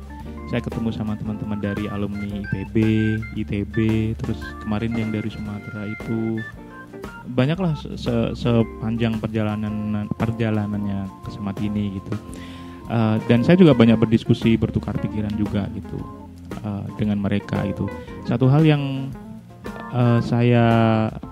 [0.45, 2.75] saya ketemu sama teman-teman dari alumni IPB,
[3.33, 3.75] ITB,
[4.13, 6.37] terus kemarin yang dari Sumatera itu
[7.33, 12.13] banyaklah se- se- sepanjang perjalanan perjalanannya ke Semat ini gitu.
[12.85, 15.97] Uh, dan saya juga banyak berdiskusi, bertukar pikiran juga gitu
[16.61, 17.89] uh, dengan mereka itu.
[18.29, 19.09] Satu hal yang
[19.89, 20.65] uh, saya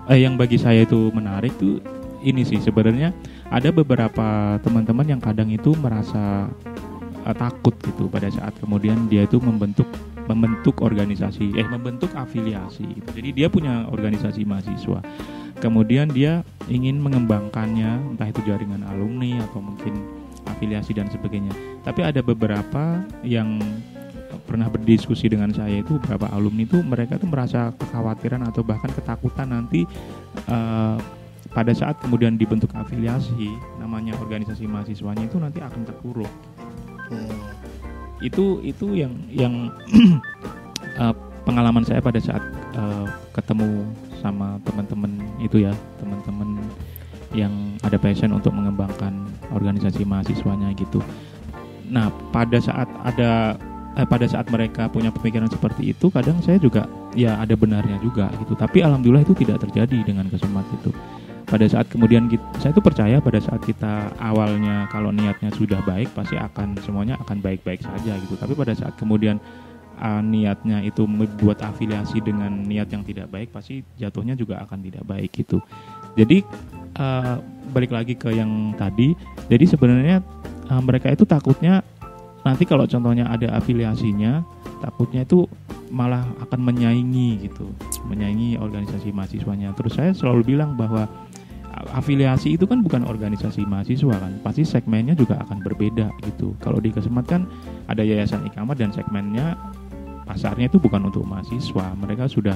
[0.09, 1.77] eh, yang bagi saya itu menarik tuh
[2.25, 3.13] ini sih sebenarnya
[3.53, 6.49] ada beberapa teman-teman yang kadang itu merasa
[7.25, 9.87] uh, takut gitu pada saat kemudian dia itu membentuk
[10.23, 13.09] membentuk organisasi eh membentuk afiliasi gitu.
[13.11, 15.03] jadi dia punya organisasi mahasiswa.
[15.59, 19.95] Kemudian dia ingin mengembangkannya entah itu jaringan alumni atau mungkin
[20.43, 21.55] afiliasi dan sebagainya.
[21.87, 23.63] Tapi ada beberapa yang
[24.43, 29.55] pernah berdiskusi dengan saya itu beberapa alumni itu mereka tuh merasa kekhawatiran atau bahkan ketakutan
[29.55, 29.87] nanti
[30.51, 30.99] uh,
[31.53, 36.29] pada saat kemudian dibentuk afiliasi namanya organisasi mahasiswanya itu nanti akan terpuruk
[37.11, 37.39] Hmm.
[38.23, 39.53] itu itu yang yang
[40.97, 41.13] uh,
[41.47, 42.39] pengalaman saya pada saat
[42.79, 43.83] uh, ketemu
[44.23, 46.63] sama teman-teman itu ya teman-teman
[47.35, 47.51] yang
[47.83, 51.03] ada passion untuk mengembangkan organisasi mahasiswanya gitu.
[51.91, 53.59] Nah pada saat ada
[53.99, 56.87] eh, pada saat mereka punya pemikiran seperti itu, kadang saya juga
[57.17, 58.55] ya ada benarnya juga gitu.
[58.55, 60.93] Tapi alhamdulillah itu tidak terjadi dengan kesemat itu.
[61.53, 66.09] Pada saat kemudian kita, saya itu percaya pada saat kita awalnya kalau niatnya sudah baik
[66.17, 68.33] pasti akan semuanya akan baik-baik saja gitu.
[68.33, 69.37] Tapi pada saat kemudian
[70.01, 75.05] uh, niatnya itu membuat afiliasi dengan niat yang tidak baik pasti jatuhnya juga akan tidak
[75.05, 75.61] baik gitu.
[76.17, 76.41] Jadi
[76.97, 77.37] uh,
[77.69, 79.13] balik lagi ke yang tadi,
[79.45, 80.25] jadi sebenarnya
[80.73, 81.85] uh, mereka itu takutnya
[82.41, 84.41] nanti kalau contohnya ada afiliasinya,
[84.81, 85.45] takutnya itu
[85.93, 87.69] malah akan menyaingi gitu,
[88.09, 89.77] menyaingi organisasi mahasiswanya.
[89.77, 91.05] Terus saya selalu bilang bahwa
[91.73, 94.33] afiliasi itu kan bukan organisasi mahasiswa kan.
[94.45, 96.53] Pasti segmennya juga akan berbeda gitu.
[96.61, 97.49] Kalau di kesemat kan
[97.89, 99.57] ada yayasan ikamat dan segmennya
[100.23, 101.97] pasarnya itu bukan untuk mahasiswa.
[101.97, 102.55] Mereka sudah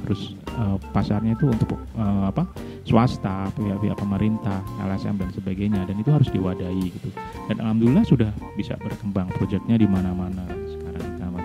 [0.00, 2.48] harus uh, pasarnya itu untuk uh, apa
[2.88, 5.80] swasta pihak-pihak pemerintah LSM dan sebagainya.
[5.88, 7.08] Dan itu harus diwadahi gitu.
[7.48, 11.44] Dan alhamdulillah sudah bisa berkembang proyeknya di mana-mana sekarang ikamat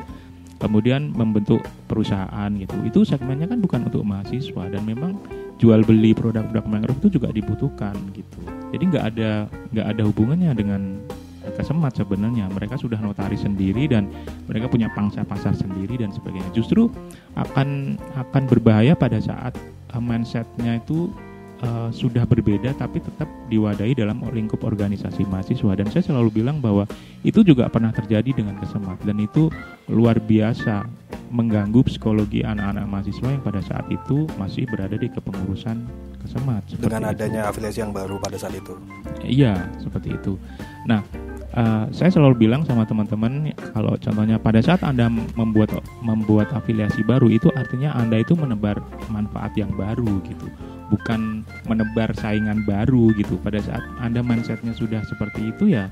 [0.60, 2.76] kemudian membentuk perusahaan gitu.
[2.84, 5.20] Itu segmennya kan bukan untuk mahasiswa dan memang
[5.56, 8.40] jual beli produk-produk mangrove itu juga dibutuhkan gitu.
[8.76, 9.32] Jadi nggak ada
[9.72, 10.82] nggak ada hubungannya dengan
[11.56, 12.50] kesemat sebenarnya.
[12.52, 14.10] Mereka sudah notaris sendiri dan
[14.50, 16.50] mereka punya pangsa pasar sendiri dan sebagainya.
[16.52, 16.90] Justru
[17.38, 19.56] akan akan berbahaya pada saat
[19.94, 21.08] uh, mindsetnya itu
[21.64, 25.72] uh, sudah berbeda tapi tetap diwadahi dalam lingkup organisasi mahasiswa.
[25.78, 26.90] Dan saya selalu bilang bahwa
[27.24, 29.48] itu juga pernah terjadi dengan kesemat dan itu
[29.88, 30.84] luar biasa
[31.30, 35.86] mengganggu psikologi anak-anak mahasiswa yang pada saat itu masih berada di kepengurusan
[36.22, 36.62] kesemat.
[36.78, 37.52] Dengan adanya itu.
[37.54, 38.74] afiliasi yang baru pada saat itu.
[39.22, 40.38] Iya, seperti itu.
[40.86, 41.02] Nah,
[41.58, 47.30] uh, saya selalu bilang sama teman-teman kalau contohnya pada saat Anda membuat membuat afiliasi baru
[47.30, 50.48] itu artinya Anda itu menebar manfaat yang baru gitu.
[50.94, 53.42] Bukan menebar saingan baru gitu.
[53.42, 55.90] Pada saat Anda mindsetnya sudah seperti itu ya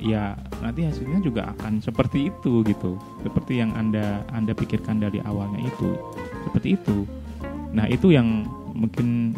[0.00, 2.98] ya nanti hasilnya juga akan seperti itu gitu.
[3.24, 5.96] Seperti yang anda anda pikirkan dari awalnya itu
[6.48, 7.08] seperti itu.
[7.72, 8.46] Nah itu yang
[8.76, 9.36] mungkin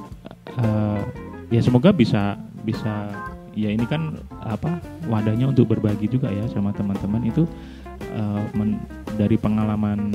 [0.58, 1.02] uh,
[1.48, 3.11] ya semoga bisa bisa
[3.58, 4.78] ya ini kan apa
[5.11, 7.42] wadahnya untuk berbagi juga ya sama teman-teman itu
[8.14, 8.78] uh, men,
[9.18, 10.12] dari pengalaman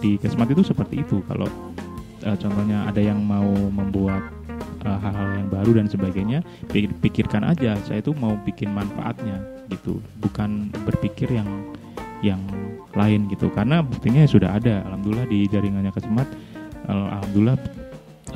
[0.00, 1.20] di kesmat itu seperti itu.
[1.28, 1.48] Kalau
[2.24, 4.39] uh, contohnya ada yang mau membuat
[4.84, 6.40] uh, hal-hal yang baru dan sebagainya
[7.04, 9.40] pikirkan aja saya itu mau bikin manfaatnya
[9.70, 9.98] gitu.
[10.20, 11.48] Bukan berpikir yang
[12.20, 12.40] yang
[12.92, 13.48] lain gitu.
[13.52, 14.84] Karena buktinya sudah ada.
[14.88, 16.28] Alhamdulillah di jaringannya kesemat
[16.88, 17.58] alhamdulillah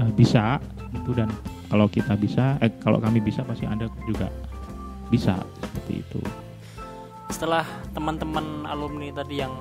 [0.01, 0.61] uh, bisa
[0.95, 1.11] gitu.
[1.17, 1.29] Dan
[1.69, 4.29] kalau kita bisa eh, kalau kami bisa pasti anda juga
[5.09, 6.21] bisa seperti itu.
[7.33, 9.53] Setelah teman-teman alumni tadi yang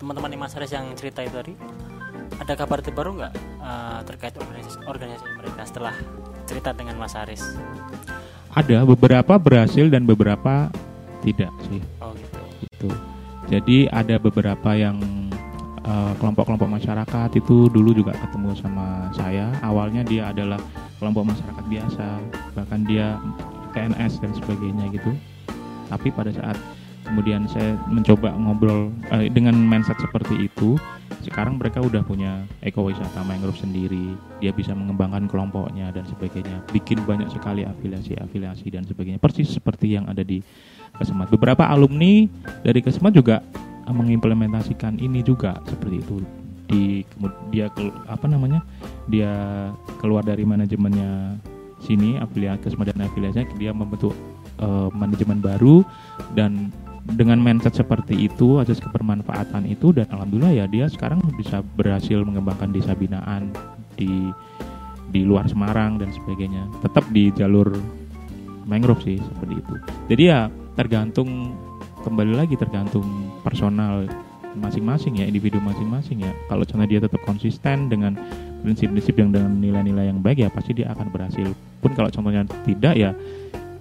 [0.00, 1.54] teman-teman Mas Haris yang cerita itu tadi
[2.38, 5.94] ada kabar terbaru nggak uh, terkait organisasi organisasi mereka setelah
[6.46, 7.42] cerita dengan Mas Haris?
[8.54, 10.70] Ada beberapa berhasil dan beberapa
[11.22, 11.82] tidak sih.
[12.02, 12.40] Oh gitu.
[12.66, 12.90] Itu
[13.50, 14.98] jadi ada beberapa yang
[15.82, 19.50] uh, kelompok-kelompok masyarakat itu dulu juga ketemu sama saya.
[19.62, 20.58] Awalnya dia adalah
[21.02, 22.06] kelompok masyarakat biasa
[22.54, 23.18] bahkan dia
[23.74, 25.10] PNS dan sebagainya gitu.
[25.90, 26.54] Tapi pada saat
[27.06, 30.78] kemudian saya mencoba ngobrol uh, dengan mindset seperti itu
[31.20, 37.28] sekarang mereka udah punya ekowisata mangrove sendiri dia bisa mengembangkan kelompoknya dan sebagainya bikin banyak
[37.28, 40.40] sekali afiliasi-afiliasi dan sebagainya persis seperti yang ada di
[40.90, 41.30] Kesemat.
[41.30, 42.26] Beberapa alumni
[42.66, 43.40] dari Kesemat juga
[43.86, 46.16] mengimplementasikan ini juga seperti itu.
[46.70, 46.82] Di
[47.50, 47.70] dia
[48.10, 48.62] apa namanya?
[49.10, 49.30] Dia
[50.02, 51.38] keluar dari manajemennya
[51.82, 54.14] sini afiliasi Kesemat dan afiliasinya dia membentuk
[54.58, 55.86] eh, manajemen baru
[56.34, 56.74] dan
[57.14, 62.70] dengan mindset seperti itu, asas kebermanfaatan itu dan alhamdulillah ya dia sekarang bisa berhasil mengembangkan
[62.70, 63.50] desa binaan
[63.98, 64.30] di
[65.10, 66.70] di luar Semarang dan sebagainya.
[66.82, 67.74] Tetap di jalur
[68.66, 69.74] mangrove sih seperti itu.
[70.10, 70.46] Jadi ya
[70.78, 71.54] tergantung
[72.06, 73.04] kembali lagi tergantung
[73.42, 74.06] personal
[74.54, 76.32] masing-masing ya individu masing-masing ya.
[76.46, 78.14] Kalau contohnya dia tetap konsisten dengan
[78.62, 81.50] prinsip-prinsip yang dengan nilai-nilai yang baik ya pasti dia akan berhasil.
[81.82, 83.10] Pun kalau contohnya tidak ya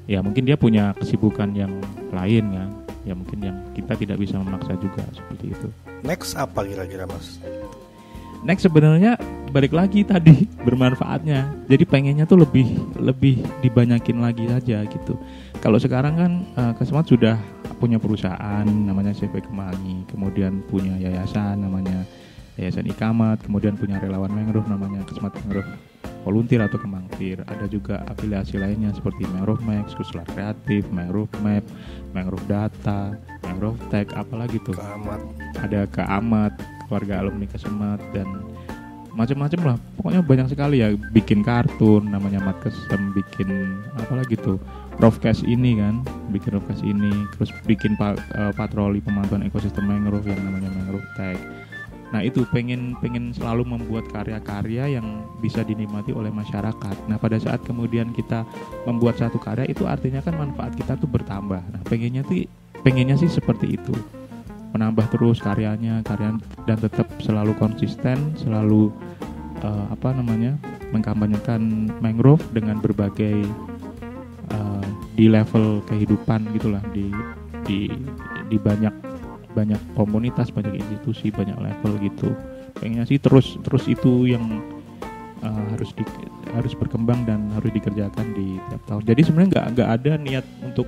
[0.09, 1.69] ya mungkin dia punya kesibukan yang
[2.09, 2.65] lain ya
[3.09, 5.67] ya mungkin yang kita tidak bisa memaksa juga seperti itu.
[6.05, 7.41] Next apa kira-kira Mas?
[8.45, 9.19] Next sebenarnya
[9.49, 11.65] balik lagi tadi bermanfaatnya.
[11.65, 12.69] Jadi pengennya tuh lebih
[13.01, 15.17] lebih dibanyakin lagi saja gitu.
[15.59, 17.35] Kalau sekarang kan uh, Kesemat sudah
[17.81, 22.05] punya perusahaan namanya CV Kemangi, kemudian punya yayasan namanya
[22.59, 25.71] Yayasan Ikamat, kemudian punya relawan mangrove namanya Kesemat Mangrove
[26.27, 27.39] volunteer atau kemangkir.
[27.47, 31.63] Ada juga afiliasi lainnya seperti Mangrove Max, Kuslar Kreatif, Mangrove Map,
[32.11, 33.15] Mangrove Data,
[33.47, 34.75] Mangrove Tech, apalagi tuh.
[34.75, 35.21] Keamat.
[35.63, 36.53] Ada Keamat,
[36.91, 38.27] keluarga alumni Kesemat dan
[39.15, 39.77] macam-macam lah.
[39.95, 44.59] Pokoknya banyak sekali ya bikin kartun namanya Mat Kesem, bikin apalagi tuh
[44.99, 46.03] Rovcast ini kan,
[46.35, 51.39] bikin Rovcast ini, terus bikin pa, uh, patroli pemantauan ekosistem mangrove yang namanya Mangrove Tech
[52.09, 56.95] Nah itu pengen pengen selalu membuat karya-karya yang bisa dinikmati oleh masyarakat.
[57.05, 58.43] Nah pada saat kemudian kita
[58.89, 61.61] membuat satu karya itu artinya kan manfaat kita tuh bertambah.
[61.61, 62.49] Nah pengennya sih
[62.81, 63.93] pengennya sih seperti itu
[64.73, 66.37] menambah terus karyanya karya
[66.69, 68.93] dan tetap selalu konsisten selalu
[69.65, 70.55] uh, apa namanya
[70.93, 73.45] mengkampanyekan mangrove dengan berbagai
[74.53, 74.85] uh,
[75.17, 77.09] di level kehidupan gitulah di
[77.65, 77.89] di
[78.49, 79.08] di banyak
[79.53, 82.29] banyak komunitas banyak institusi banyak level gitu.
[82.77, 84.45] Pengennya sih terus terus itu yang
[85.41, 86.03] uh, harus di,
[86.53, 89.03] harus berkembang dan harus dikerjakan di tiap tahun.
[89.05, 90.87] Jadi sebenarnya nggak nggak ada niat untuk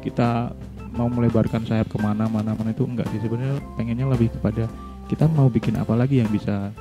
[0.00, 0.52] kita
[0.94, 3.20] mau melebarkan sayap ke mana mana mana itu enggak sih.
[3.22, 4.66] Sebenarnya pengennya lebih kepada
[5.08, 6.72] kita mau bikin apa lagi yang bisa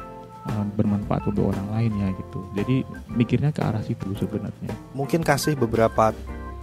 [0.48, 2.40] uh, bermanfaat untuk orang lain ya gitu.
[2.56, 2.76] Jadi
[3.12, 4.72] mikirnya ke arah situ sebenarnya.
[4.96, 6.12] Mungkin kasih beberapa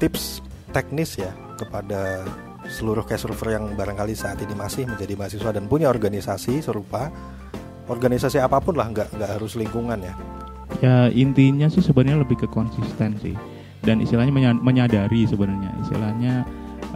[0.01, 0.43] tips
[0.75, 2.27] teknis ya kepada
[2.69, 7.13] seluruh case server yang barangkali saat ini masih menjadi mahasiswa dan punya organisasi serupa
[7.89, 10.15] organisasi apa pun lah nggak nggak harus lingkungan ya.
[10.81, 13.37] Ya intinya sih sebenarnya lebih ke konsistensi
[13.85, 15.71] dan istilahnya menyadari sebenarnya.
[15.85, 16.35] Istilahnya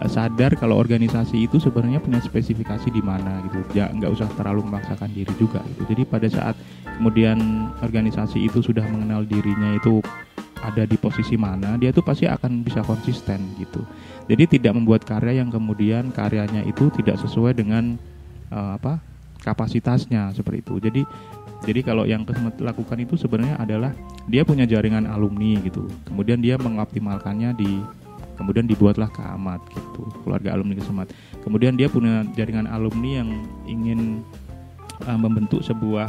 [0.00, 3.60] eh, sadar kalau organisasi itu sebenarnya punya spesifikasi di mana gitu.
[3.76, 5.84] Ya nggak usah terlalu memaksakan diri juga gitu.
[5.92, 6.56] Jadi pada saat
[6.98, 10.00] kemudian organisasi itu sudah mengenal dirinya itu
[10.68, 13.80] ada di posisi mana dia tuh pasti akan bisa konsisten gitu.
[14.28, 17.96] Jadi tidak membuat karya yang kemudian karyanya itu tidak sesuai dengan
[18.52, 19.00] uh, apa
[19.40, 20.74] kapasitasnya seperti itu.
[20.84, 21.02] Jadi
[21.58, 23.90] jadi kalau yang Kesemet lakukan itu sebenarnya adalah
[24.30, 25.88] dia punya jaringan alumni gitu.
[26.06, 27.82] Kemudian dia mengoptimalkannya di
[28.38, 31.10] kemudian dibuatlah ke amat gitu keluarga alumni Kesemat
[31.42, 33.30] kemudian dia punya jaringan alumni yang
[33.66, 34.22] ingin
[35.02, 36.06] uh, membentuk sebuah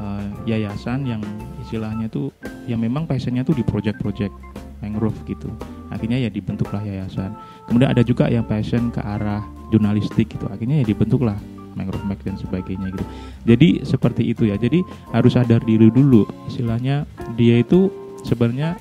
[0.00, 1.20] uh, yayasan yang
[1.62, 2.32] istilahnya tuh
[2.64, 4.32] yang memang passionnya tuh di project-project
[4.80, 5.52] mangrove gitu.
[5.92, 7.36] Akhirnya ya dibentuklah yayasan.
[7.68, 10.48] Kemudian ada juga yang passion ke arah jurnalistik gitu.
[10.48, 11.36] Akhirnya ya dibentuklah
[11.76, 13.04] mangrove max dan sebagainya gitu.
[13.46, 14.56] Jadi seperti itu ya.
[14.56, 14.82] Jadi
[15.12, 16.24] harus sadar diri dulu.
[16.48, 17.04] Istilahnya
[17.36, 17.92] dia itu
[18.24, 18.80] sebenarnya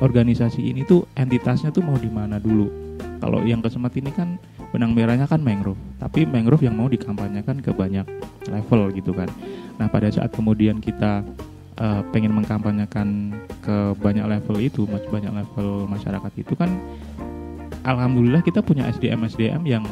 [0.00, 2.70] organisasi ini tuh entitasnya tuh mau di mana dulu.
[3.20, 4.36] Kalau yang kesemat ini kan
[4.74, 8.02] benang merahnya kan mangrove tapi mangrove yang mau dikampanyekan ke banyak
[8.50, 9.30] level gitu kan
[9.78, 11.26] Nah pada saat kemudian kita
[11.78, 16.70] uh, pengen mengkampanyekan ke banyak level itu, banyak level masyarakat itu kan,
[17.82, 19.84] alhamdulillah kita punya SDM SDM yang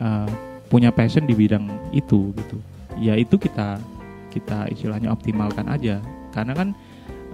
[0.00, 0.28] uh,
[0.72, 2.56] punya passion di bidang itu gitu.
[2.96, 3.76] Ya itu kita
[4.32, 6.00] kita istilahnya optimalkan aja,
[6.32, 6.68] karena kan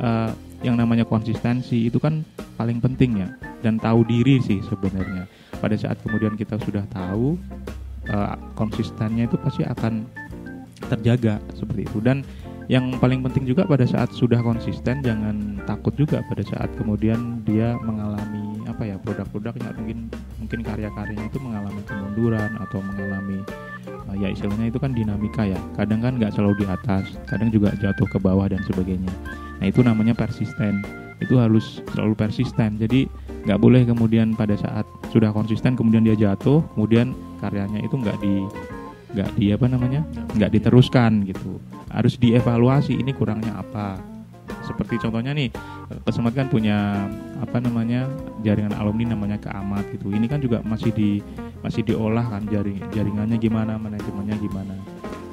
[0.02, 0.30] uh,
[0.66, 2.26] yang namanya konsistensi itu kan
[2.58, 3.30] paling penting ya
[3.62, 5.30] dan tahu diri sih sebenarnya.
[5.58, 7.34] Pada saat kemudian kita sudah tahu
[8.10, 10.06] uh, konsistennya itu pasti akan
[10.86, 11.98] terjaga seperti itu.
[11.98, 12.22] Dan
[12.68, 17.72] yang paling penting juga pada saat sudah konsisten jangan takut juga pada saat kemudian dia
[17.80, 23.40] mengalami apa ya produk-produknya mungkin mungkin karya-karyanya itu mengalami kemunduran atau mengalami
[24.18, 25.58] ya istilahnya itu kan dinamika ya.
[25.78, 29.10] Kadang kan nggak selalu di atas kadang juga jatuh ke bawah dan sebagainya.
[29.62, 30.82] Nah itu namanya persisten.
[31.18, 32.78] Itu harus selalu persisten.
[32.78, 33.06] Jadi
[33.46, 38.44] nggak boleh kemudian pada saat sudah konsisten kemudian dia jatuh kemudian karyanya itu nggak di
[39.14, 40.02] nggak di apa namanya?
[40.34, 41.58] Nggak diteruskan gitu.
[41.88, 43.96] Harus dievaluasi ini kurangnya apa.
[44.64, 45.48] Seperti contohnya nih
[45.88, 47.08] Kesemat kan punya
[47.40, 48.04] apa namanya
[48.44, 50.12] jaringan alumni namanya keamat gitu.
[50.12, 51.24] Ini kan juga masih di
[51.62, 54.74] masih diolah kan jaring jaringannya gimana manajemennya gimana.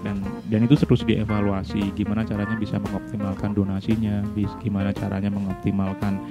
[0.06, 4.22] Dan dan itu terus dievaluasi gimana caranya bisa mengoptimalkan donasinya
[4.62, 6.22] gimana caranya mengoptimalkan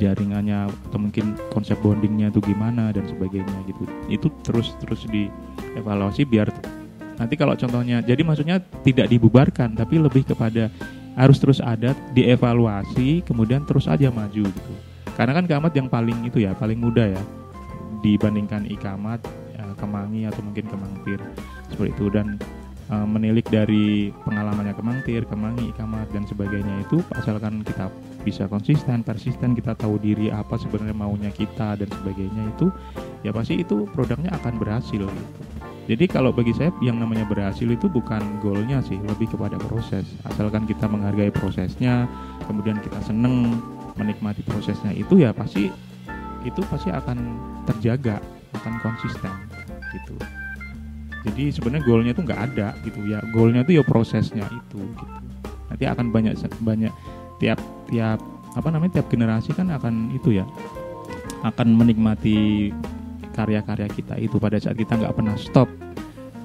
[0.00, 3.84] jaringannya atau mungkin konsep bondingnya itu gimana dan sebagainya gitu.
[4.10, 6.50] Itu terus terus dievaluasi biar
[7.20, 10.72] nanti kalau contohnya jadi maksudnya tidak dibubarkan tapi lebih kepada
[11.14, 14.72] harus terus ada dievaluasi kemudian terus aja maju gitu.
[15.14, 17.22] Karena kan keamat yang paling itu ya paling mudah ya
[18.00, 19.20] dibandingkan ikamat
[19.80, 21.18] kemangi atau mungkin kemangtir
[21.72, 22.06] seperti itu.
[22.12, 22.36] Dan
[22.92, 27.88] e, menilik dari pengalamannya kemangtir kemangi ikamat dan sebagainya itu asalkan kita
[28.20, 32.68] bisa konsisten persisten kita tahu diri apa sebenarnya maunya kita dan sebagainya itu
[33.24, 35.08] ya pasti itu produknya akan berhasil.
[35.90, 40.06] Jadi kalau bagi saya yang namanya berhasil itu bukan goalnya sih, lebih kepada proses.
[40.22, 42.06] Asalkan kita menghargai prosesnya,
[42.46, 43.58] kemudian kita seneng
[43.98, 45.66] menikmati prosesnya itu ya pasti
[46.46, 47.18] itu pasti akan
[47.66, 48.22] terjaga,
[48.54, 49.49] akan konsisten
[49.92, 50.14] gitu.
[51.20, 53.20] Jadi sebenarnya goalnya itu nggak ada gitu ya.
[53.34, 55.14] Goalnya itu ya prosesnya itu gitu.
[55.70, 56.92] Nanti akan banyak banyak
[57.38, 58.18] tiap tiap
[58.56, 60.44] apa namanya tiap generasi kan akan itu ya
[61.46, 62.68] akan menikmati
[63.32, 65.70] karya-karya kita itu pada saat kita nggak pernah stop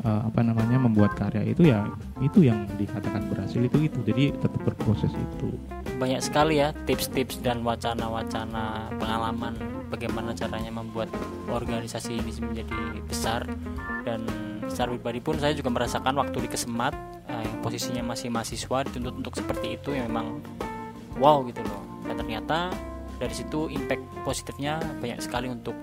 [0.06, 1.90] uh, apa namanya membuat karya itu ya
[2.22, 4.00] itu yang dikatakan berhasil itu itu.
[4.06, 5.50] Jadi tetap berproses itu.
[5.98, 9.58] Banyak sekali ya tips-tips dan wacana-wacana pengalaman
[9.90, 11.10] bagaimana caranya membuat
[11.50, 13.50] organisasi ini menjadi besar.
[14.06, 14.30] Dan
[14.70, 16.94] secara pribadi pun saya juga merasakan waktu di Kesemat
[17.26, 20.40] uh, posisinya masih mahasiswa dituntut untuk seperti itu yang memang
[21.18, 21.82] wow gitu loh.
[22.06, 22.70] Dan ternyata
[23.18, 25.74] dari situ impact positifnya banyak sekali untuk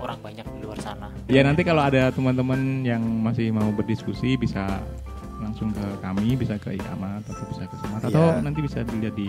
[0.00, 1.08] orang banyak di luar sana.
[1.28, 4.80] Ya nanti kalau ada teman-teman yang masih mau berdiskusi bisa
[5.40, 8.44] langsung ke kami, bisa ke Ikamat atau bisa ke Semat atau Ya.
[8.44, 9.28] nanti bisa dilihat di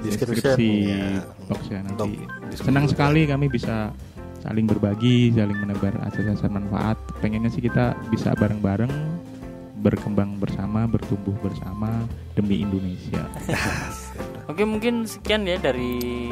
[0.00, 1.22] deskripsi ya.
[1.46, 2.24] box ya nanti.
[2.56, 2.92] Senang juga.
[2.96, 3.92] sekali kami bisa
[4.40, 6.96] saling berbagi, saling menebar asas-asas manfaat.
[7.20, 8.90] Pengennya sih kita bisa bareng-bareng
[9.80, 12.04] berkembang bersama, bertumbuh bersama
[12.36, 13.24] demi Indonesia.
[14.50, 16.26] Oke mungkin sekian ya dari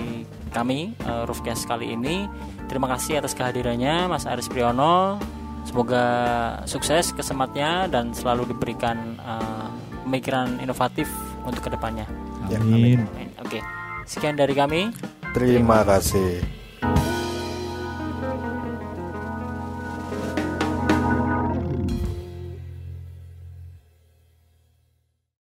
[0.50, 2.26] kami uh, Roofcast kali ini.
[2.66, 5.22] Terima kasih atas kehadirannya Mas Aris Priyono.
[5.62, 6.04] Semoga
[6.66, 9.70] sukses kesematnya dan selalu diberikan uh,
[10.02, 11.06] pemikiran inovatif
[11.46, 12.10] untuk ke depannya.
[12.50, 13.06] Ya, Amin.
[13.38, 13.62] Oke,
[14.02, 14.90] sekian dari kami.
[15.36, 16.57] Terima kasih.